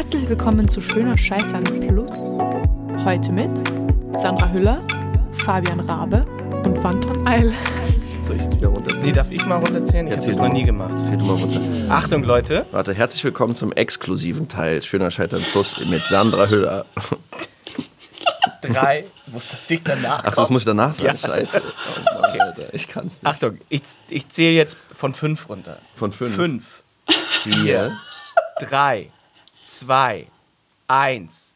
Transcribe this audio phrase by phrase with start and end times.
[0.00, 2.10] Herzlich willkommen zu Schöner Scheitern Plus.
[3.04, 3.50] Heute mit
[4.18, 4.82] Sandra Hüller,
[5.44, 6.24] Fabian Rabe
[6.64, 7.52] und Wanton Eil.
[8.26, 9.02] Soll ich jetzt wieder runterziehen?
[9.02, 10.06] Nee, darf ich mal runterziehen?
[10.06, 10.98] Ich Jetzt habe das noch nie gemacht.
[11.06, 11.60] Zähl du mal runter.
[11.90, 12.64] Achtung, Leute.
[12.70, 16.86] Warte, herzlich willkommen zum exklusiven Teil Schöner Scheitern Plus mit Sandra Hüller.
[18.62, 19.04] Drei.
[19.26, 21.08] Muss das nicht danach Achso, das muss ich danach sagen.
[21.08, 21.28] Ja.
[21.28, 21.60] Scheiße.
[21.62, 23.30] Oh Mann, Alter, ich kann's nicht.
[23.30, 25.76] Achtung, ich, ich zähle jetzt von fünf runter.
[25.94, 26.36] Von fünf.
[26.36, 26.82] Fünf,
[27.42, 27.98] Vier.
[28.60, 29.10] drei,
[29.62, 30.26] zwei,
[30.88, 31.54] eins.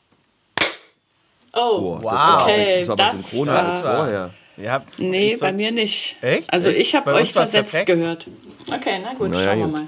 [1.52, 2.10] Oh, Boah, Wow.
[2.12, 4.34] das war, Okay, das war aber das synchroner war- als vorher.
[4.56, 6.16] Ja, nee, bei mir nicht.
[6.20, 6.52] Echt?
[6.52, 6.80] Also Echt?
[6.80, 7.86] ich habe euch versetzt perfekt.
[7.86, 8.26] gehört.
[8.72, 9.86] Okay, na gut, Naja, schauen wir mal.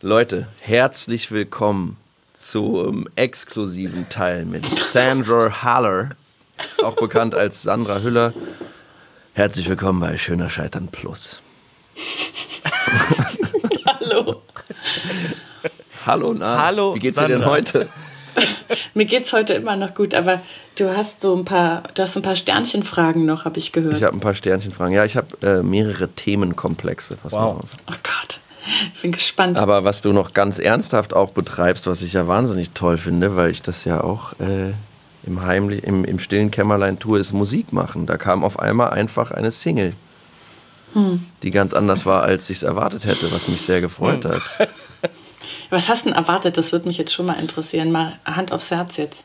[0.00, 1.96] Leute, herzlich willkommen
[2.34, 6.10] zum exklusiven Teil mit Sandra Haller,
[6.82, 8.32] auch bekannt als Sandra Hüller.
[9.34, 11.40] Herzlich willkommen bei Schöner Scheitern Plus.
[13.86, 14.42] Hallo.
[16.06, 17.50] Hallo, na, Hallo, wie geht's dir denn Sandra.
[17.56, 17.88] heute?
[18.94, 20.40] Mir geht's heute immer noch gut, aber
[20.76, 23.96] du hast so ein paar, du hast ein paar Sternchenfragen noch, habe ich gehört.
[23.96, 24.92] Ich habe ein paar Sternchenfragen.
[24.92, 27.16] Ja, ich habe äh, mehrere Themenkomplexe.
[27.16, 27.58] Pass mal Wow.
[27.60, 27.68] auf.
[27.88, 28.40] oh Gott,
[28.94, 29.56] ich bin gespannt.
[29.56, 33.50] Aber was du noch ganz ernsthaft auch betreibst, was ich ja wahnsinnig toll finde, weil
[33.50, 34.72] ich das ja auch äh,
[35.26, 38.06] im, heimlich, im, im stillen Kämmerlein tue, ist Musik machen.
[38.06, 39.94] Da kam auf einmal einfach eine Single,
[41.42, 44.42] die ganz anders war, als ich es erwartet hätte, was mich sehr gefreut hat.
[45.70, 46.56] Was hast du denn erwartet?
[46.56, 47.90] Das würde mich jetzt schon mal interessieren.
[47.90, 49.24] Mal Hand aufs Herz jetzt.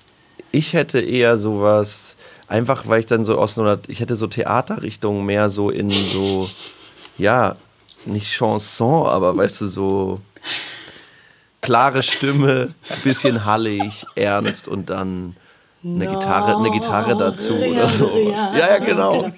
[0.51, 2.15] Ich hätte eher sowas,
[2.47, 6.49] einfach weil ich dann so aus einer, ich hätte so Theaterrichtungen mehr so in so,
[7.17, 7.55] ja,
[8.05, 10.21] nicht Chanson, aber weißt du, so
[11.61, 12.73] klare Stimme,
[13.03, 15.35] bisschen hallig, ernst und dann
[15.83, 18.17] eine Gitarre, eine Gitarre dazu oder so.
[18.17, 19.31] Ja, ja, genau.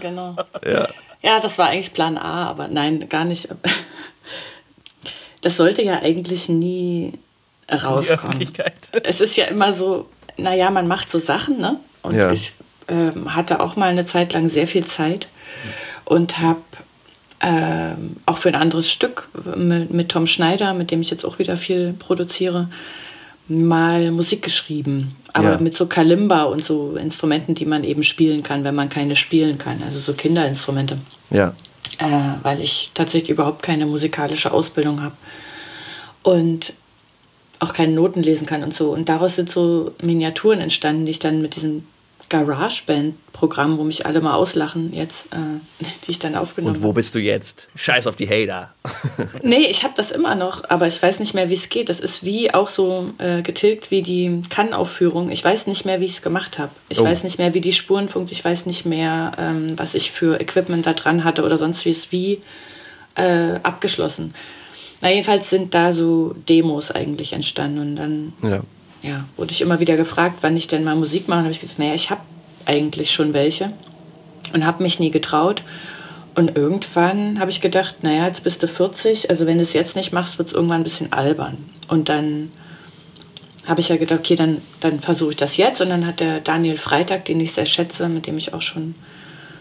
[0.00, 0.36] Genau.
[0.66, 0.88] Ja.
[1.22, 3.48] Ja, das war eigentlich Plan A, aber nein, gar nicht.
[5.42, 7.12] Das sollte ja eigentlich nie
[7.70, 8.48] rauskommen.
[9.04, 11.78] Es ist ja immer so, naja, man macht so Sachen, ne?
[12.02, 12.32] Und Ja.
[12.32, 12.52] ich
[12.88, 15.28] ähm, hatte auch mal eine Zeit lang sehr viel Zeit
[16.04, 16.60] und habe
[17.40, 21.38] ähm, auch für ein anderes Stück mit, mit Tom Schneider, mit dem ich jetzt auch
[21.40, 22.68] wieder viel produziere,
[23.48, 25.16] mal Musik geschrieben.
[25.32, 25.58] Aber Ja.
[25.58, 29.58] mit so Kalimba und so Instrumenten, die man eben spielen kann, wenn man keine spielen
[29.58, 29.82] kann.
[29.84, 30.98] Also so Kinderinstrumente
[31.30, 31.54] Ja.
[32.02, 35.14] Äh, weil ich tatsächlich überhaupt keine musikalische Ausbildung habe
[36.22, 36.72] und
[37.60, 38.90] auch keine Noten lesen kann und so.
[38.90, 41.86] Und daraus sind so Miniaturen entstanden, die ich dann mit diesem
[42.32, 45.36] GarageBand-Programm, wo mich alle mal auslachen jetzt, äh,
[46.06, 47.68] die ich dann aufgenommen Und wo bist du jetzt?
[47.74, 48.72] Scheiß auf die Hater.
[49.42, 51.88] Nee, ich habe das immer noch, aber ich weiß nicht mehr, wie es geht.
[51.88, 55.30] Das ist wie auch so äh, getilgt wie die Kann-Aufführung.
[55.30, 56.70] Ich weiß nicht mehr, wie ich es gemacht habe.
[56.88, 57.04] Ich Oh.
[57.04, 58.30] weiß nicht mehr, wie die Spuren funkt.
[58.32, 61.90] Ich weiß nicht mehr, ähm, was ich für Equipment da dran hatte oder sonst wie
[61.90, 62.40] es wie
[63.16, 64.34] äh, abgeschlossen.
[65.00, 68.60] Na, jedenfalls sind da so Demos eigentlich entstanden und dann Ja.
[69.02, 71.38] Ja, wurde ich immer wieder gefragt, wann ich denn mal Musik mache.
[71.40, 72.20] Und habe ich gesagt, naja, ich habe
[72.66, 73.72] eigentlich schon welche
[74.52, 75.62] und habe mich nie getraut.
[76.34, 79.96] Und irgendwann habe ich gedacht, naja, jetzt bist du 40, also wenn du es jetzt
[79.96, 81.58] nicht machst, wird es irgendwann ein bisschen albern.
[81.88, 82.50] Und dann
[83.66, 85.80] habe ich ja gedacht, okay, dann, dann versuche ich das jetzt.
[85.82, 88.94] Und dann hat der Daniel Freitag, den ich sehr schätze, mit dem ich auch schon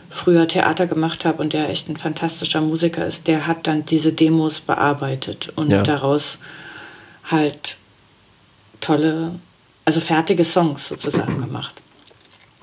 [0.09, 4.12] früher Theater gemacht habe und der echt ein fantastischer Musiker ist, der hat dann diese
[4.12, 5.84] Demos bearbeitet und Ja.
[5.84, 6.40] daraus
[7.29, 7.78] halt
[8.81, 9.36] tolle,
[9.86, 11.75] also fertige Songs sozusagen gemacht.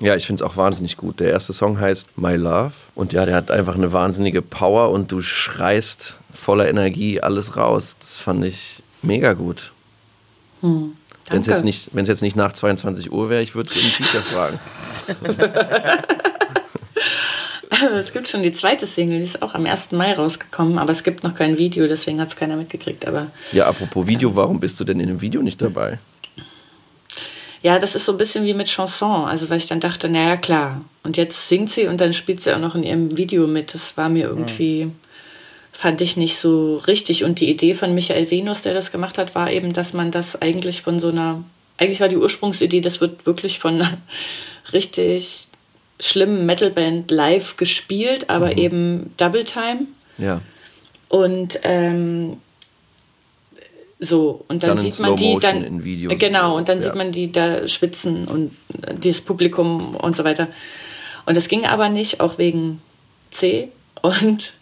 [0.01, 1.19] Ja, ich finde es auch wahnsinnig gut.
[1.19, 5.11] Der erste Song heißt My Love und ja, der hat einfach eine wahnsinnige Power und
[5.11, 7.97] du schreist voller Energie alles raus.
[7.99, 9.73] Das fand ich mega gut.
[10.61, 14.23] Wenn es jetzt, nicht- jetzt nicht nach 22 Uhr wäre, ich würde es im Feature
[14.23, 14.59] fragen.
[17.97, 19.91] Es gibt schon die zweite Single, die ist auch am 1.
[19.93, 23.07] Mai rausgekommen, aber es gibt noch kein Video, deswegen hat es keiner mitgekriegt.
[23.07, 25.99] Aber Ja, apropos Video, warum bist du denn in dem Video nicht dabei?
[27.61, 30.37] Ja, das ist so ein bisschen wie mit Chanson, also weil ich dann dachte, naja,
[30.37, 30.81] klar.
[31.03, 33.73] Und jetzt singt sie und dann spielt sie auch noch in ihrem Video mit.
[33.73, 34.91] Das war mir irgendwie,
[35.71, 37.23] fand ich nicht so richtig.
[37.23, 40.41] Und die Idee von Michael Venus, der das gemacht hat, war eben, dass man das
[40.41, 41.43] eigentlich von so einer,
[41.77, 43.97] eigentlich war die Ursprungsidee, das wird wirklich von einer
[44.73, 45.47] richtig
[45.99, 49.87] schlimmen Metalband live gespielt, aber eben Double Time.
[50.17, 50.41] Ja.
[51.09, 52.37] Und ähm,
[53.99, 55.83] so, und dann, Dann sieht man die dann.
[56.17, 56.85] Genau, und dann Ja.
[56.85, 58.55] sieht man die da schwitzen und
[59.03, 60.47] dieses Publikum und so weiter.
[61.25, 62.81] Und das ging aber nicht, auch wegen
[63.29, 63.69] C.
[64.01, 64.53] Und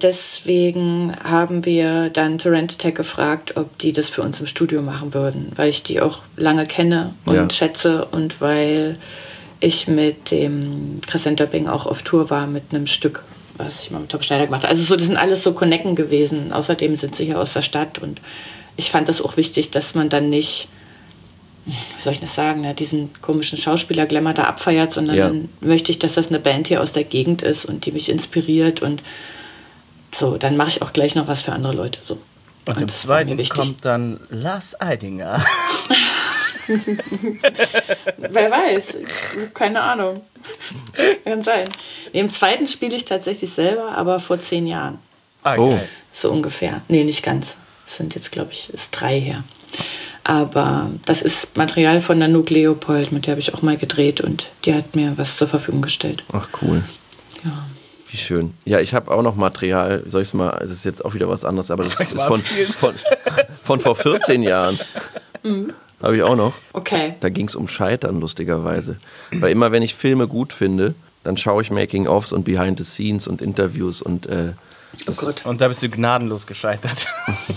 [0.00, 5.12] deswegen haben wir dann Torrent Attack gefragt, ob die das für uns im Studio machen
[5.14, 7.50] würden, weil ich die auch lange kenne und Ja.
[7.50, 8.96] schätze und weil
[9.60, 13.24] ich mit dem Christian Döpping auch auf Tour war mit einem Stück,
[13.56, 14.70] was ich mal mit Tom Schneider gemacht habe.
[14.72, 16.52] Also so, das sind alles so Connecken gewesen.
[16.52, 18.20] Außerdem sind sie hier aus der Stadt und
[18.76, 20.68] ich fand das auch wichtig, dass man dann nicht,
[21.66, 25.26] wie soll ich das sagen, ne, diesen komischen Schauspieler-Glamour da abfeiert, sondern Ja.
[25.28, 28.08] dann möchte ich, dass das eine Band hier aus der Gegend ist und die mich
[28.08, 29.02] inspiriert und
[30.14, 31.98] so, dann mache ich auch gleich noch was für andere Leute.
[32.04, 32.18] So.
[32.66, 35.44] Und im das war mir zweiten kommt dann Lars Eidinger.
[38.16, 38.98] Wer weiß,
[39.54, 40.20] keine Ahnung.
[41.24, 41.68] Kann sein.
[42.12, 44.98] Nee, Im zweiten spiele ich tatsächlich selber, aber vor zehn Jahren.
[45.42, 45.70] Ah, Oh.
[45.70, 45.88] geil.
[46.12, 46.82] So ungefähr.
[46.88, 47.56] Nee, nicht ganz.
[47.86, 49.44] Es sind jetzt, glaube ich, ist drei her.
[50.24, 54.46] Aber das ist Material von Nanook Leopold, mit der habe ich auch mal gedreht und
[54.64, 56.22] die hat mir was zur Verfügung gestellt.
[56.32, 56.84] Ach cool.
[57.44, 57.66] Ja.
[58.10, 58.52] Wie schön.
[58.66, 60.02] Ja, ich habe auch noch Material.
[60.06, 60.50] Soll ich es mal?
[60.62, 62.40] Es ist jetzt auch wieder was anderes, aber das ist von,
[62.78, 62.94] von,
[63.64, 64.78] von vor 14 Jahren.
[65.42, 65.72] Mhm.
[66.02, 66.52] Habe ich auch noch.
[66.72, 67.14] Okay.
[67.20, 68.98] Da ging es um Scheitern, lustigerweise.
[69.30, 73.28] Weil immer, wenn ich Filme gut finde, dann schaue ich Making-ofs und Behind the Scenes
[73.28, 74.52] und Interviews und äh,
[75.08, 75.46] Oh Gott.
[75.46, 77.06] Und da bist du gnadenlos gescheitert.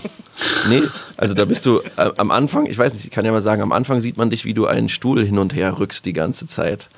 [0.69, 0.83] nee,
[1.18, 3.62] also da bist du äh, am Anfang, ich weiß nicht, ich kann ja mal sagen,
[3.62, 6.48] am Anfang sieht man dich, wie du einen Stuhl hin und her rückst die ganze
[6.48, 6.89] Zeit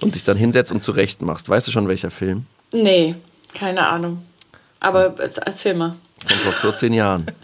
[0.00, 1.48] und dich dann hinsetzt und zurecht machst.
[1.48, 2.46] Weißt du schon, welcher Film?
[2.72, 3.14] Nee,
[3.54, 4.22] keine Ahnung.
[4.80, 5.96] Aber erzähl mal.
[6.26, 7.26] Von vor 14 Jahren.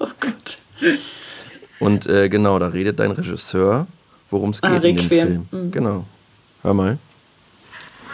[0.00, 0.58] Oh Gott.
[1.80, 3.86] Und äh, genau, da redet dein Regisseur,
[4.30, 5.08] worum es geht Ah, in dem.
[5.08, 5.48] Film.
[5.70, 6.04] Genau.
[6.62, 6.98] Hör mal.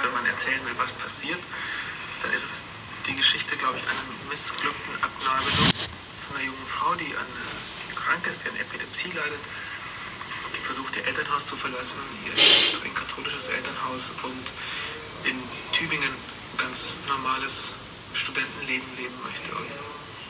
[0.03, 1.39] wenn man erzählen will, was passiert,
[2.23, 2.65] dann ist es
[3.09, 5.73] die Geschichte, glaube ich, einer missglückten Abnabelung
[6.21, 7.27] von einer jungen Frau, die, an,
[7.91, 9.41] die krank ist, die an Epilepsie leidet.
[10.57, 14.45] Die versucht, ihr Elternhaus zu verlassen, ihr streng katholisches Elternhaus und
[15.29, 15.37] in
[15.73, 17.73] Tübingen ein ganz normales
[18.13, 19.67] Studentenleben leben möchte und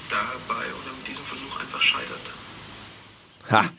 [0.09, 2.31] dabei oder mit diesem Versuch einfach scheitert.
[3.51, 3.71] Ha,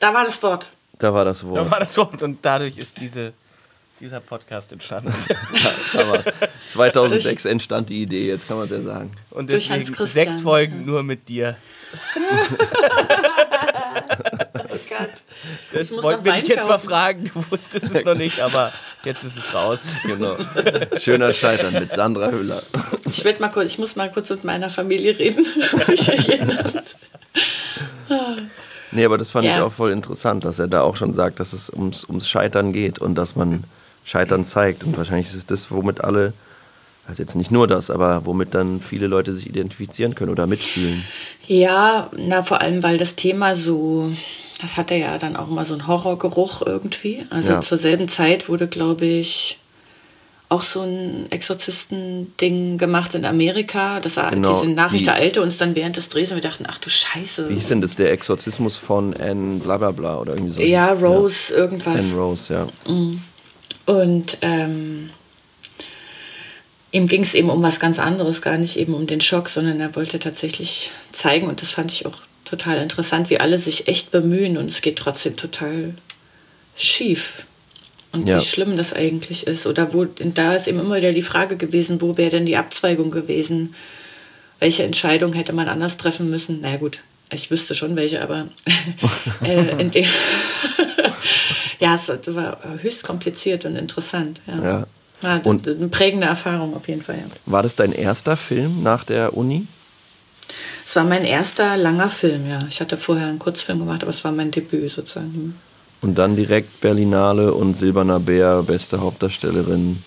[0.00, 0.68] Da war das Wort.
[0.98, 1.56] da war das Wort.
[1.56, 3.32] Da war das Wort und dadurch ist diese,
[4.00, 5.12] dieser Podcast entstanden.
[5.92, 6.26] Da war's.
[6.68, 9.10] 2006 entstand die Idee, jetzt kann man es ja sagen.
[9.30, 11.56] Und Durch deswegen sechs Folgen nur mit dir.
[14.70, 15.22] Oh Gott.
[15.72, 17.24] Das wollten wir dich jetzt mal fragen.
[17.32, 18.72] Du wusstest es noch nicht, aber
[19.04, 19.96] jetzt ist es raus.
[20.04, 20.36] Genau.
[20.98, 22.62] Schöner Scheitern mit Sandra Hüller.
[23.10, 25.46] Ich werd mal kurz, ich muss mal kurz mit meiner Familie reden.
[25.72, 26.96] ob mich erinnert.
[28.90, 29.64] Nee, aber das fand ich Ja.
[29.64, 32.98] auch voll interessant, dass er da auch schon sagt, dass es ums, ums Scheitern geht
[32.98, 33.64] und dass man
[34.04, 34.82] Scheitern zeigt.
[34.82, 36.32] Und wahrscheinlich ist es das, womit alle,
[37.06, 41.04] also jetzt nicht nur das, aber womit dann viele Leute sich identifizieren können oder mitfühlen.
[41.46, 44.10] Ja, na vor allem, weil das Thema so,
[44.62, 47.26] das hatte ja dann auch immer so einen Horrorgeruch irgendwie.
[47.28, 47.60] Also Ja.
[47.60, 49.57] zur selben Zeit wurde, glaube ich,
[50.50, 54.00] auch so ein Exorzisten-Ding gemacht in Amerika.
[54.00, 56.64] Das war Genau, diese Nachricht die- ereilte uns dann während des Drehs und wir dachten,
[56.66, 57.50] ach du Scheiße.
[57.50, 57.94] Wie hieß denn das?
[57.96, 60.60] Der Exorzismus von Anne bla bla bla oder irgendwie so.
[60.62, 61.58] ja, Rose, Ja.
[61.58, 62.12] irgendwas.
[62.12, 62.68] Anne Rose, ja.
[63.84, 65.10] Und ähm,
[66.92, 69.78] ihm ging es eben um was ganz anderes, gar nicht eben um den Schock, sondern
[69.80, 72.16] er wollte tatsächlich zeigen, und das fand ich auch
[72.46, 75.94] total interessant, wie alle sich echt bemühen und es geht trotzdem total
[76.74, 77.44] schief.
[78.12, 78.38] Und Ja.
[78.40, 79.66] wie schlimm das eigentlich ist.
[79.66, 83.10] Oder wo, da ist eben immer wieder die Frage gewesen, wo wäre denn die Abzweigung
[83.10, 83.74] gewesen?
[84.60, 86.60] Welche Entscheidung hätte man anders treffen müssen?
[86.62, 87.00] Na gut,
[87.32, 88.48] ich wüsste schon welche, aber
[89.44, 90.06] äh, in dem
[91.80, 94.40] ja, es war höchst kompliziert und interessant.
[94.46, 94.86] Ja.
[95.22, 95.36] Ja.
[95.44, 97.16] Und- und eine prägende Erfahrung auf jeden Fall.
[97.18, 97.24] Ja.
[97.46, 99.66] War das dein erster Film nach der Uni?
[100.86, 102.60] Es war mein erster langer Film, ja.
[102.70, 105.58] Ich hatte vorher einen Kurzfilm gemacht, aber es war mein Debüt sozusagen.
[106.00, 110.02] Und dann direkt Berlinale und Silberner Bär, beste Hauptdarstellerin.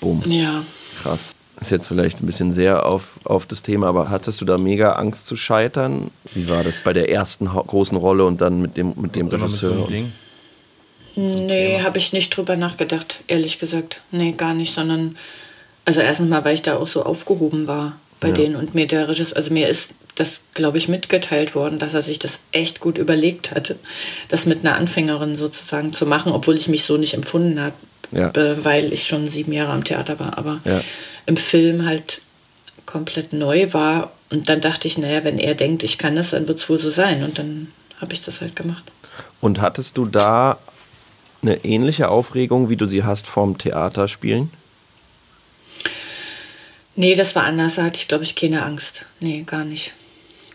[0.00, 0.22] Boom.
[0.26, 0.64] Ja.
[1.02, 1.30] Krass.
[1.60, 4.92] Ist jetzt vielleicht ein bisschen sehr auf, auf das Thema, aber hattest du da mega
[4.92, 6.10] Angst zu scheitern?
[6.32, 9.38] Wie war das bei der ersten großen Rolle und dann mit dem, mit dem Immer
[9.44, 9.86] mit so Regisseur?
[9.88, 10.12] Ding.
[11.16, 14.00] Nee, habe ich nicht drüber nachgedacht, ehrlich gesagt.
[14.12, 15.16] Nee, gar nicht, sondern
[15.84, 18.34] also erstens mal, weil ich da auch so aufgehoben war bei Ja.
[18.34, 22.02] denen und mir der Regisseur, also mir ist das, glaube ich, mitgeteilt worden, dass er
[22.02, 23.78] sich das echt gut überlegt hatte,
[24.28, 27.74] das mit einer Anfängerin sozusagen zu machen, obwohl ich mich so nicht empfunden habe,
[28.10, 28.30] Ja.
[28.30, 30.82] äh, weil ich schon sieben Jahre am Theater war, aber Ja.
[31.26, 32.20] im Film halt
[32.86, 36.48] komplett neu war und dann dachte ich, naja, wenn er denkt, ich kann das, dann
[36.48, 37.70] wird es wohl so sein und dann
[38.00, 38.90] habe ich das halt gemacht.
[39.40, 40.58] Und hattest du da
[41.42, 44.50] eine ähnliche Aufregung, wie du sie hast vom Theaterspielen?
[46.96, 47.76] Nee, das war anders.
[47.76, 49.04] Da hatte ich, glaube ich, keine Angst.
[49.20, 49.92] Nee, gar nicht.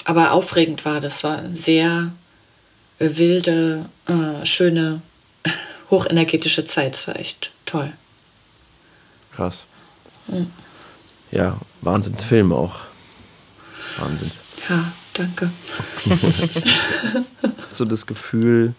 [0.06, 1.24] Aber aufregend war das.
[1.24, 2.12] War eine sehr
[3.00, 5.02] äh, wilde, äh, schöne,
[5.90, 6.94] hochenergetische Zeit.
[6.94, 7.92] Das war echt toll.
[9.36, 9.66] Krass.
[11.32, 12.76] Ja, Wahnsinnsfilm auch.
[13.98, 14.40] Wahnsinns.
[14.70, 15.52] Ja, danke.
[17.70, 18.74] Hast du das Gefühl,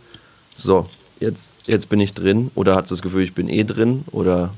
[0.54, 0.88] so,
[1.20, 2.50] jetzt, jetzt bin ich drin?
[2.54, 4.04] Oder hast du das Gefühl, ich bin eh drin?
[4.12, 4.54] Oder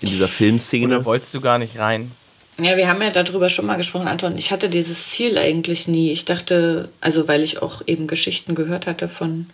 [0.00, 0.96] in dieser Filmszene?
[0.96, 2.10] Oder wolltest du gar nicht rein?
[2.58, 4.36] Ja, wir haben ja darüber schon mal gesprochen, Anton.
[4.36, 6.12] Ich hatte dieses Ziel eigentlich nie.
[6.12, 9.46] Ich dachte, also weil ich auch eben Geschichten gehört hatte von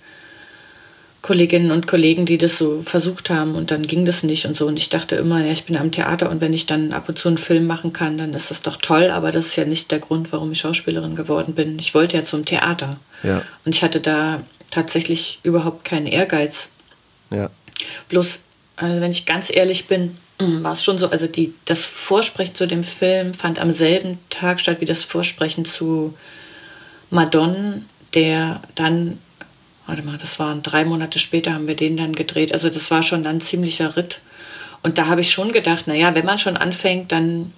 [1.23, 4.67] Kolleginnen und Kollegen, die das so versucht haben und dann ging das nicht und so.
[4.67, 7.19] Und ich dachte immer, ja, ich bin am Theater und wenn ich dann ab und
[7.19, 9.91] zu einen Film machen kann, dann ist das doch toll, aber das ist ja nicht
[9.91, 11.79] der Grund, warum ich Schauspielerin geworden bin.
[11.79, 12.99] Ich wollte ja zum Theater.
[13.23, 13.43] Ja.
[13.65, 16.71] Und ich hatte da tatsächlich überhaupt keinen Ehrgeiz.
[17.31, 17.51] Ja.
[18.09, 18.41] Bloß,
[18.77, 22.67] also wenn ich ganz ehrlich bin, war es schon so, also die, das Vorsprechen zu
[22.67, 26.15] dem Film fand am selben Tag statt wie das Vorsprechen zu
[27.11, 27.81] Madonna,
[28.15, 29.19] der dann,
[29.87, 32.53] warte mal, das waren drei Monate später, haben wir den dann gedreht.
[32.53, 34.21] Also das war schon dann ziemlicher Ritt.
[34.83, 37.53] Und da habe ich schon gedacht, naja, wenn man schon anfängt, dann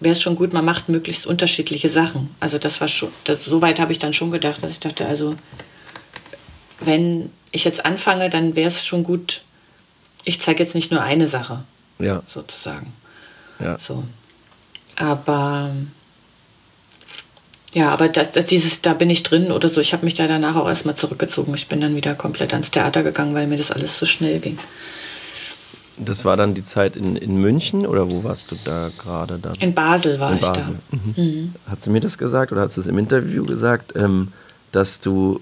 [0.00, 2.34] wäre es schon gut, man macht möglichst unterschiedliche Sachen.
[2.40, 5.06] Also das war schon, das, so weit habe ich dann schon gedacht, dass ich dachte,
[5.06, 5.36] also
[6.80, 9.42] wenn ich jetzt anfange, dann wäre es schon gut,
[10.24, 11.64] ich zeige jetzt nicht nur eine Sache,
[12.02, 12.22] Ja.
[12.26, 12.92] sozusagen.
[13.58, 13.78] Ja.
[13.78, 14.04] So.
[14.96, 15.70] Aber
[17.72, 19.80] ja, aber da, dieses, da bin ich drin oder so.
[19.80, 21.54] Ich habe mich da danach auch erstmal zurückgezogen.
[21.54, 24.58] Ich bin dann wieder komplett ans Theater gegangen, weil mir das alles so schnell ging.
[25.96, 29.54] Das war dann die Zeit in, in München oder wo warst du da gerade dann?
[29.54, 30.78] In Basel war In ich Basel.
[30.90, 31.22] da.
[31.22, 31.54] Mhm.
[31.66, 34.32] Hat sie mir das gesagt oder hat sie es im Interview gesagt, ähm,
[34.72, 35.40] dass du,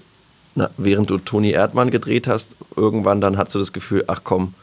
[0.55, 4.53] na, während du Toni Erdmann gedreht hast, irgendwann dann hast du das Gefühl, ach komm,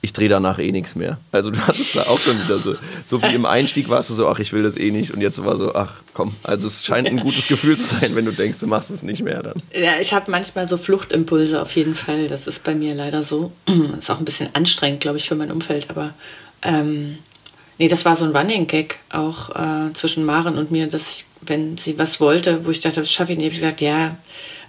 [0.00, 1.18] ich drehe danach eh nichts mehr.
[1.32, 2.76] Also du hattest da auch schon wieder so,
[3.06, 5.42] so wie im Einstieg warst du so, ach ich will das eh nicht und jetzt
[5.44, 6.36] war so, ach komm.
[6.44, 9.22] Also es scheint ein gutes Gefühl zu sein, wenn du denkst, du machst es nicht
[9.22, 9.60] mehr dann.
[9.72, 12.28] Ja, ich habe manchmal so Fluchtimpulse auf jeden Fall.
[12.28, 13.52] Das ist bei mir leider so.
[13.98, 15.90] Ist auch ein bisschen anstrengend, glaube ich, für mein Umfeld.
[15.90, 16.14] Aber
[16.62, 17.18] ähm,
[17.78, 21.24] nee, das war so ein Running Gag auch äh, zwischen Maren und mir, dass ich,
[21.40, 24.16] wenn sie was wollte, wo ich dachte, das schaffe ich nicht, habe ich gesagt, ja,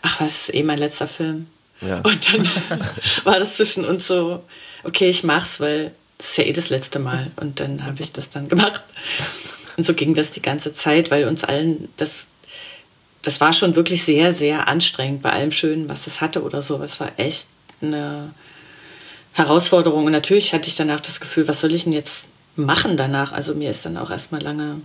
[0.02, 1.48] ach was, eh mein letzter Film.
[1.82, 1.98] Ja.
[2.00, 2.48] Und dann
[3.24, 4.44] war das zwischen uns so,
[4.84, 7.32] okay, ich mach's, weil das ist ja eh das letzte Mal.
[7.38, 8.84] Und dann habe ich das dann gemacht.
[9.78, 12.28] Und so ging das die ganze Zeit, weil uns allen das,
[13.22, 16.82] das war schon wirklich sehr, sehr anstrengend bei allem Schönen, was es hatte oder so.
[16.84, 17.48] Es war echt
[17.82, 18.34] eine
[19.34, 20.06] Herausforderung.
[20.06, 23.32] Und natürlich hatte ich danach das Gefühl, was soll ich denn jetzt machen danach?
[23.32, 24.82] Also mir ist dann auch erstmal lange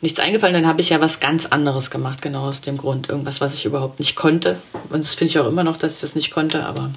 [0.00, 0.54] nichts eingefallen.
[0.54, 3.08] Dann habe ich ja was ganz anderes gemacht, genau aus dem Grund.
[3.10, 4.58] Irgendwas, was ich überhaupt nicht konnte.
[4.88, 6.90] Und das finde ich auch immer noch, dass ich das nicht konnte, aber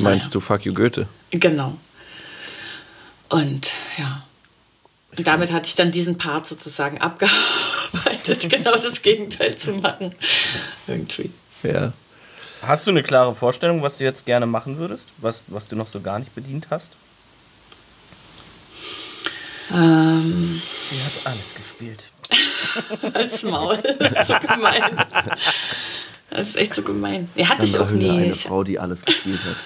[0.00, 1.06] Meinst du Fuck you Goethe?
[1.30, 1.76] Genau.
[3.28, 4.22] Und ja.
[5.16, 10.14] Und damit hatte ich dann diesen Part sozusagen abgearbeitet, genau das Gegenteil zu machen.
[10.86, 11.30] Irgendwie.
[11.62, 11.92] Ja.
[12.62, 15.10] Hast du eine klare Vorstellung, was du jetzt gerne machen würdest?
[15.18, 16.96] Was, was du noch so gar nicht bedient hast?
[19.72, 20.60] Ähm,
[20.90, 22.10] Sie hat alles gespielt.
[23.14, 23.78] als Maul.
[23.98, 24.82] Das ist so gemein.
[26.36, 27.28] Das ist echt so gemein.
[27.34, 28.18] Nee, hatte ich Sandra auch Hüller, nie.
[28.18, 29.56] eine Ich, Frau, die alles gespielt hat.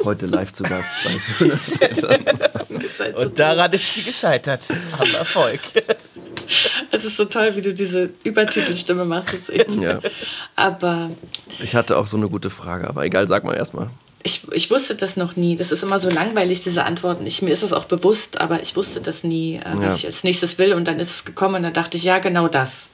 [0.04, 4.60] Heute live zu Gast bei Schöner halt so Und daran ist sie gescheitert.
[4.98, 5.60] Am Erfolg.
[6.90, 9.28] Es ist so toll, wie du diese Übertitelstimme machst.
[9.32, 10.00] Das ist echt Ja.
[10.56, 11.10] Aber
[11.62, 13.88] Ich hatte auch so eine gute Frage, aber egal, sag mal erstmal.
[14.24, 15.54] ich, ich wusste das noch nie.
[15.54, 17.24] Das ist immer so langweilig, diese Antworten.
[17.24, 19.94] Ich, mir ist das auch bewusst, aber ich wusste das nie, äh, was Ja.
[19.94, 20.72] ich als nächstes will.
[20.72, 22.90] Und dann ist es gekommen und dann dachte ich, ja, genau das.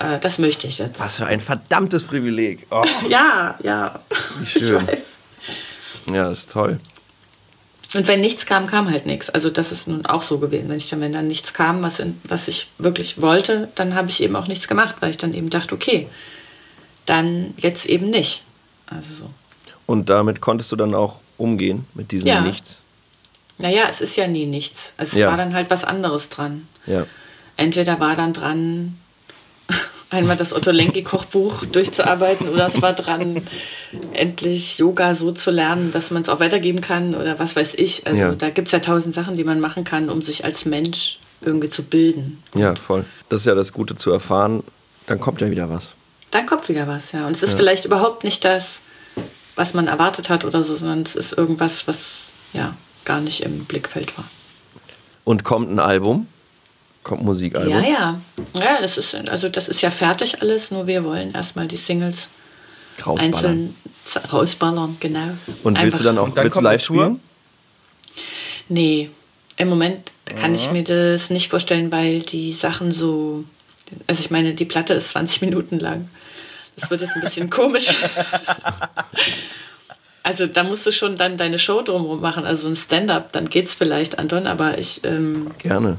[0.00, 0.98] Äh, das möchte ich jetzt.
[0.98, 2.66] Was für ein verdammtes Privileg.
[2.70, 4.00] Oh, Ja, ja.
[4.42, 4.86] Ich schön.
[4.86, 4.98] weiß.
[6.12, 6.80] ja, das ist toll.
[7.94, 9.30] Und wenn nichts kam, kam halt nichts.
[9.30, 10.68] Also das ist nun auch so gewesen.
[10.68, 14.08] Wenn ich dann, wenn dann nichts kam, was, in, was ich wirklich wollte, dann habe
[14.10, 16.08] ich eben auch nichts gemacht, weil ich dann eben dachte, okay,
[17.06, 18.42] dann jetzt eben nicht.
[18.86, 19.30] Also so.
[19.86, 22.40] Und damit konntest du dann auch umgehen mit diesem Ja.
[22.42, 22.82] Nichts.
[23.58, 24.92] Naja, es ist ja nie nichts.
[24.96, 25.28] Also es Ja.
[25.28, 26.68] war dann halt was anderes dran.
[26.86, 27.06] Ja.
[27.56, 28.98] Entweder war dann dran,
[30.10, 33.42] einmal das Otto Lenki-Kochbuch durchzuarbeiten oder es war dran,
[34.12, 38.06] endlich Yoga so zu lernen, dass man es auch weitergeben kann oder was weiß ich.
[38.06, 38.32] Also Ja.
[38.34, 41.70] da gibt es ja tausend Sachen, die man machen kann, um sich als Mensch irgendwie
[41.70, 42.42] zu bilden.
[42.54, 43.04] Ja, voll.
[43.28, 44.62] Das ist ja das Gute zu erfahren.
[45.06, 45.94] Dann kommt ja wieder was.
[46.30, 47.26] Dann kommt wieder was, ja.
[47.26, 48.82] Und es ist vielleicht überhaupt nicht das,
[49.56, 52.74] was man erwartet hat oder so, sondern es ist irgendwas, was ja
[53.04, 54.24] gar nicht im Blickfeld war.
[55.24, 56.26] Und kommt ein Album.
[57.02, 57.72] Kommt ein Musikalbum.
[57.72, 58.20] Ja, ja.
[58.54, 62.28] Ja, das ist, also das ist ja fertig alles, nur wir wollen erstmal die Singles
[62.98, 63.34] Rausballern.
[63.34, 63.76] einzeln
[64.32, 65.30] rausballern, genau.
[65.62, 67.20] Und willst du dann auch dann willst du live spielen?
[68.68, 69.10] Nee,
[69.56, 73.44] im Moment kann ich mir das nicht vorstellen, weil die Sachen so.
[74.06, 76.08] Also ich meine, die Platte ist 20 Minuten lang.
[76.76, 77.88] Das wird jetzt ein bisschen komisch.
[80.22, 83.74] Also da musst du schon dann deine Show drumherum machen, also ein Stand-up, dann geht's
[83.74, 85.96] vielleicht, Anton, aber ich, ähm, Gerne.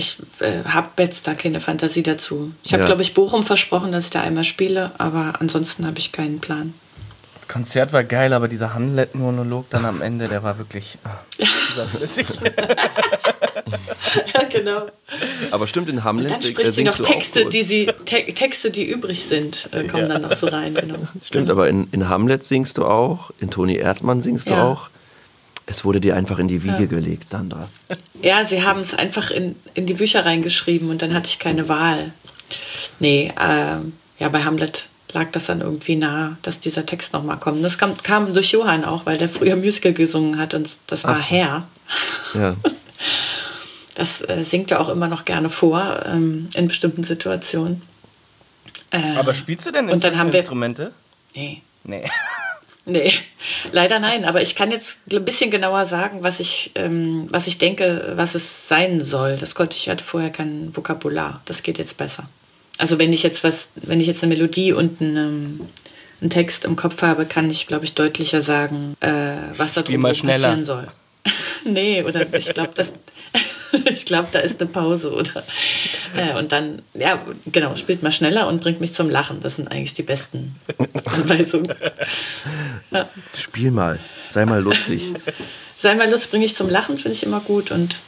[0.00, 2.52] Ich äh, habe jetzt da keine Fantasie dazu.
[2.64, 2.86] Ich habe, Ja.
[2.86, 6.74] glaube ich, Bochum versprochen, dass ich da einmal spiele, aber ansonsten habe ich keinen Plan.
[7.40, 11.18] Das Konzert war geil, aber dieser Hamlet-Monolog dann am Ende, der war wirklich ah,
[11.74, 12.26] überflüssig.
[14.34, 14.86] ja, genau.
[15.50, 17.62] Aber stimmt, in Hamlet Dann sing- spricht äh, sie noch singst du auch Texte, die
[17.62, 20.96] sie, te Texte, die übrig sind, äh, kommen dann noch so rein, genau.
[21.24, 24.68] Stimmt, aber in, in Hamlet singst du auch, in Toni Erdmann singst du Ja.
[24.68, 24.90] auch.
[25.70, 27.68] Es wurde dir einfach in die Wiege gelegt, Sandra.
[28.22, 31.68] Ja, sie haben es einfach in, in die Bücher reingeschrieben und dann hatte ich keine
[31.68, 32.12] Wahl.
[32.98, 37.62] Nee, ähm, ja, bei Hamlet lag das dann irgendwie nah, dass dieser Text nochmal kommt.
[37.64, 41.20] Das kam, kam durch Johann auch, weil der früher Musical gesungen hat und das war
[41.20, 41.68] Herr.
[42.34, 42.56] Ja.
[43.96, 47.82] Das äh, singt er auch immer noch gerne vor ähm, in bestimmten Situationen.
[48.92, 50.92] Äh, Aber spielst du denn Und dann inzwischen haben wir- Instrumente?
[51.34, 51.60] nee.
[51.82, 52.04] Nee.
[52.90, 53.12] Nee,
[53.72, 54.24] leider nein.
[54.24, 58.34] Aber ich kann jetzt ein bisschen genauer sagen, was ich, ähm, was ich denke, was
[58.34, 59.36] es sein soll.
[59.36, 61.40] Das konnte ich hatte vorher kein Vokabular.
[61.44, 62.28] Das geht jetzt besser.
[62.78, 65.60] Also wenn ich jetzt was, wenn ich jetzt eine Melodie und einen, ähm,
[66.20, 70.02] einen Text im Kopf habe, kann ich, glaube ich, deutlicher sagen, äh, was da schneller.
[70.02, 70.86] passieren soll.
[71.64, 72.94] nee, oder ich glaube, das.
[73.84, 75.44] ich glaube, da ist eine Pause oder
[76.16, 79.40] äh, und dann ja genau spielt mal schneller und bringt mich zum Lachen.
[79.40, 80.54] Das sind eigentlich die besten
[81.04, 81.72] Anweisungen.
[83.34, 83.98] Spiel mal,
[84.28, 85.12] sei mal lustig.
[85.80, 87.70] Sei mal Lust, bringe ich zum Lachen, finde ich immer gut.
[87.70, 88.00] Und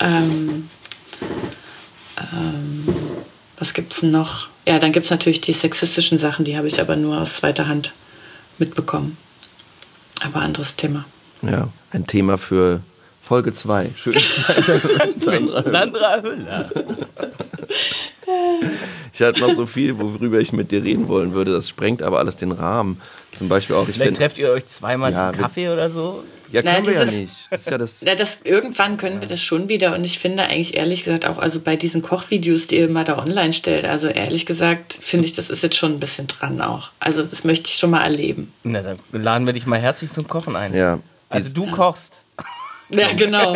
[0.00, 0.68] ähm,
[2.18, 2.88] ähm,
[3.56, 4.48] was gibt's denn noch?
[4.66, 7.92] Ja, dann gibt's natürlich die sexistischen Sachen, die habe ich aber nur aus zweiter Hand
[8.58, 9.16] mitbekommen.
[10.24, 11.04] Aber anderes Thema.
[11.42, 12.80] Ja, ein Thema für
[13.24, 13.90] Folge 2.
[13.96, 14.12] Schön.
[15.16, 15.62] Sandra.
[15.62, 16.70] Sandra Hüller.
[19.14, 21.52] Ich hatte noch so viel, worüber ich mit dir reden wollen würde.
[21.52, 23.00] Das sprengt aber alles den Rahmen.
[23.32, 24.20] Zum Beispiel auch, ich Vielleicht finde.
[24.20, 26.22] trefft ihr euch zweimal Ja, zum Kaffee oder so.
[26.52, 27.48] Ja, können Nein, wir ja nicht.
[27.50, 28.00] Das ist ja das.
[28.02, 29.94] Ja, das, irgendwann können wir das schon wieder.
[29.94, 33.18] Und ich finde eigentlich ehrlich gesagt auch, also bei diesen Kochvideos, die ihr immer da
[33.18, 36.90] online stellt, also ehrlich gesagt, finde ich, das ist jetzt schon ein bisschen dran auch.
[37.00, 38.52] Also das möchte ich schon mal erleben.
[38.64, 40.74] Na, dann laden wir dich mal herzlich zum Kochen ein.
[40.74, 40.98] Ja.
[41.30, 42.26] Also du kochst.
[42.90, 43.54] Ja, genau.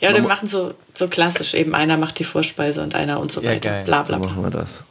[0.00, 1.74] Ja, wir machen so, so klassisch eben.
[1.74, 3.70] Einer macht die Vorspeise und einer und so Ja, weiter.
[3.70, 3.84] geil.
[3.84, 4.30] Bla bla So bla.
[4.30, 4.84] machen wir das.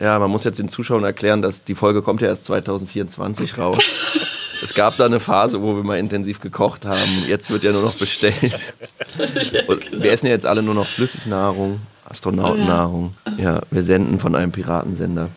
[0.00, 3.78] Ja, man muss jetzt den Zuschauern erklären, dass die Folge kommt ja erst 2024 raus.
[4.62, 7.24] es gab da eine Phase, wo wir mal intensiv gekocht haben.
[7.26, 8.74] Jetzt wird ja nur noch bestellt.
[9.66, 13.14] Und wir essen ja jetzt alle nur noch Flüssignahrung, Astronautennahrung.
[13.38, 15.30] Ja, wir senden von einem Piratensender.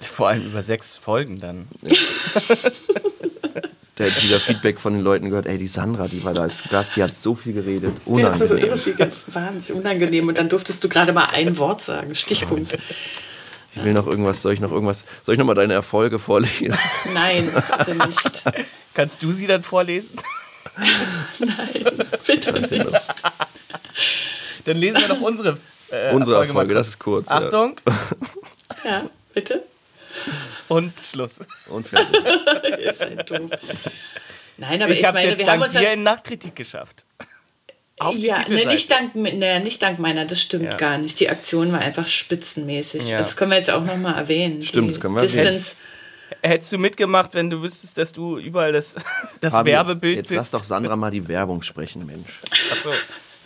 [0.00, 1.68] Vor allem über sechs Folgen dann.
[4.02, 6.42] Da hätte ich wieder Feedback von den Leuten gehört, ey, die Sandra, die war da
[6.42, 7.94] als Gast, die hat so viel geredet.
[8.04, 8.76] Die hat so Unangenehm.
[8.76, 8.96] viel
[9.28, 10.26] wahnsinnig unangenehm.
[10.26, 12.12] Und dann durftest du gerade mal ein Wort sagen.
[12.16, 12.76] Stichpunkt.
[13.76, 16.74] Ich will noch irgendwas, soll ich noch irgendwas, soll ich noch mal deine Erfolge vorlesen?
[17.14, 18.42] Nein, bitte nicht.
[18.92, 20.18] Kannst du sie dann vorlesen?
[21.38, 21.84] Nein,
[22.26, 23.22] bitte nicht.
[24.64, 25.58] Dann lesen wir doch unsere
[25.90, 27.28] äh, Unsere mal Erfolge, das ist kurz.
[27.28, 27.36] ja.
[27.36, 27.76] Achtung
[28.84, 29.62] Ja, bitte.
[30.68, 31.40] und Schluss.
[31.68, 32.20] Und fertig.
[32.84, 33.50] Ihr seid doof.
[34.56, 36.54] Nein, aber ich, ich habe meine, jetzt wir haben dank uns ja dir in Nachtkritik
[36.54, 37.04] geschafft.
[37.98, 40.76] Auf Ja, ne, nicht, dank, ne, nicht dank meiner, das stimmt Ja.
[40.76, 41.20] gar nicht.
[41.20, 43.08] Die Aktion war einfach spitzenmäßig.
[43.08, 43.18] Ja.
[43.18, 44.62] Das können wir jetzt auch nochmal erwähnen.
[44.64, 45.44] Stimmt, das können wir erwähnen.
[45.46, 45.76] Distance.
[46.40, 48.96] Hättest du mitgemacht, wenn du wüsstest, dass du überall das,
[49.40, 50.54] das Fabi, jetzt- Werbebild jetzt lass bist?
[50.54, 52.40] doch Sandra mal die Werbung sprechen, Mensch.
[52.72, 52.90] Achso.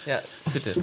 [0.06, 0.74] Ja, bitte.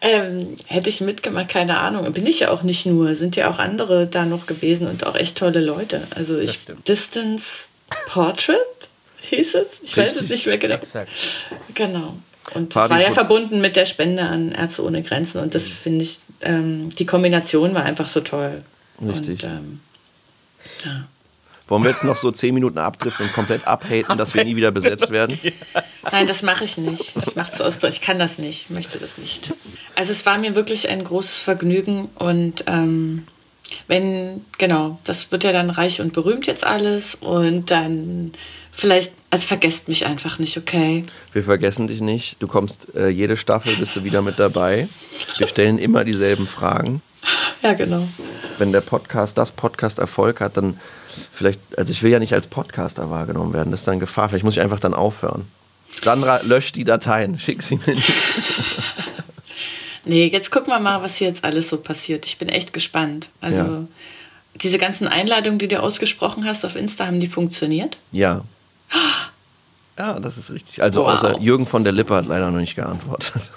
[0.00, 2.12] Ähm, hätte ich mitgemacht, keine Ahnung.
[2.12, 5.16] Bin ich ja auch nicht nur, sind ja auch andere da noch gewesen und auch
[5.16, 6.02] echt tolle Leute.
[6.14, 6.60] Also ich.
[6.86, 7.66] Distance
[8.06, 8.56] Portrait
[9.22, 9.66] hieß es?
[9.82, 10.30] Ich weiß es Richtig.
[10.30, 10.76] nicht mehr genau.
[10.76, 11.10] Exakt.
[11.74, 12.16] Genau.
[12.54, 16.04] Und das war ja verbunden mit der Spende an Ärzte ohne Grenzen und das finde
[16.04, 18.62] ich, ähm, die Kombination war einfach so toll.
[19.02, 19.44] Richtig.
[19.44, 19.80] Und, ähm,
[20.84, 21.08] ja.
[21.68, 24.70] Wollen wir jetzt noch so zehn Minuten abdriften und komplett abhaten, dass wir nie wieder
[24.70, 25.38] besetzt werden?
[26.10, 27.14] Nein, das mache ich nicht.
[27.16, 27.78] Ich mache es aus.
[27.82, 28.66] Ich kann das nicht.
[28.68, 29.52] Ich möchte das nicht.
[29.94, 33.26] Also es war mir wirklich ein großes Vergnügen und ähm,
[33.86, 38.32] wenn genau, das wird ja dann reich und berühmt jetzt alles und dann
[38.70, 41.04] vielleicht, also vergesst mich einfach nicht, okay?
[41.32, 42.36] Wir vergessen dich nicht.
[42.40, 44.88] Du kommst äh, jede Staffel, bist du wieder mit dabei.
[45.36, 47.02] Wir stellen immer dieselben Fragen.
[47.62, 48.06] Ja, genau.
[48.56, 50.78] Wenn der Podcast, das Podcast Erfolg hat, dann
[51.32, 54.28] vielleicht, also ich will ja nicht als Podcaster wahrgenommen werden, das ist dann Gefahr.
[54.28, 55.46] Vielleicht muss ich einfach dann aufhören.
[56.02, 58.12] Sandra, lösch die Dateien, schick sie mir nicht.
[60.04, 62.24] Nee, jetzt gucken wir mal, was hier jetzt alles so passiert.
[62.24, 63.28] Ich bin echt gespannt.
[63.42, 63.84] Also Ja.
[64.62, 67.98] diese ganzen Einladungen, die du ausgesprochen hast auf Insta, haben die funktioniert?
[68.12, 68.42] Ja.
[69.98, 70.80] Ja, das ist richtig.
[70.80, 71.08] Also Wow.
[71.14, 73.50] außer Jürgen von der Lippe hat leider noch nicht geantwortet.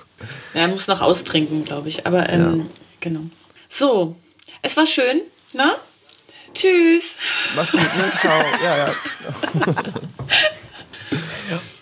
[0.56, 2.08] Ja, er muss noch austrinken, glaube ich.
[2.08, 2.66] Aber ähm,
[3.00, 3.20] genau.
[3.70, 4.16] So,
[4.64, 5.22] es war schön,
[5.54, 5.76] ne?
[6.54, 7.16] Tschüss.
[7.56, 8.12] Mach's gut, ne?
[8.20, 8.44] Ciao.
[8.64, 8.94] Ja, ja.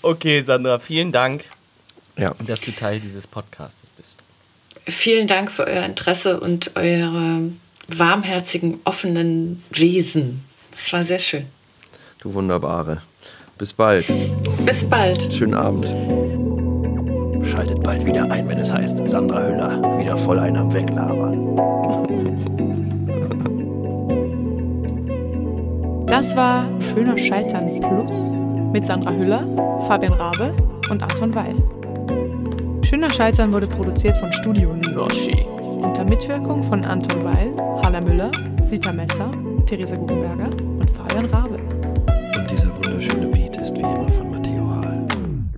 [0.02, 1.44] Okay, Sandra, vielen Dank,
[2.18, 4.18] Ja, dass du Teil dieses Podcastes bist.
[4.88, 7.42] Vielen Dank für euer Interesse und eure
[7.88, 10.44] warmherzigen, offenen Wesen.
[10.72, 11.46] Das war sehr schön.
[12.20, 13.02] du Wunderbare.
[13.58, 14.06] Bis bald.
[14.66, 15.32] Bis bald.
[15.34, 15.86] Schönen Abend.
[17.46, 22.69] schaltet bald wieder ein, wenn es heißt, Sandra Hüller wieder voll ein am Weglabern.
[26.10, 28.12] Das war Schöner Scheitern Plus
[28.74, 29.46] mit Sandra Hüller,
[29.88, 30.56] Fabian Rabe
[30.90, 31.56] und Anton Weil.
[32.84, 35.46] Schöner Scheitern wurde produziert von Studio Noschi
[35.80, 38.32] unter Mitwirkung von Anton Weil, Hala Müller,
[38.64, 39.30] Sita Messer,
[39.68, 41.60] Theresa Guggenberger und Fabian Rabe.
[42.36, 44.09] Und dieser wunderschöne Beat ist wie immer